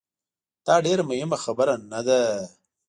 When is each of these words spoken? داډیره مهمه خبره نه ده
داډیره 0.65 1.03
مهمه 1.09 1.37
خبره 1.43 1.75
نه 1.91 2.01
ده 2.07 2.21